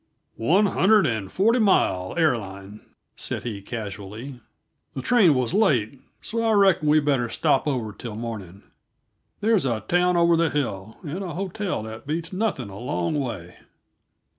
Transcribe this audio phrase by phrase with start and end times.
[0.39, 2.81] "One hundred and forty miles, air line,"
[3.15, 4.39] said he casually.
[4.95, 8.63] "The train was late, so I reckon we better stop over till morning.
[9.41, 13.57] There's a town over the hill, and a hotel that beats nothing a long way."